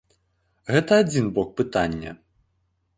[0.77, 2.19] Гэта адзін бок пытання.